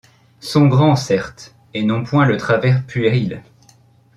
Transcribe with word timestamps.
Sont 0.39 0.67
grands, 0.67 0.95
certe, 0.95 1.53
et 1.75 1.83
n'ont 1.83 2.03
point 2.03 2.25
le 2.25 2.37
travers 2.37 2.83
puéril 2.87 3.43